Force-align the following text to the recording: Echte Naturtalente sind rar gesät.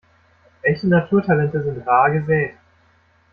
Echte 0.63 0.87
Naturtalente 0.87 1.61
sind 1.63 1.85
rar 1.85 2.09
gesät. 2.09 2.55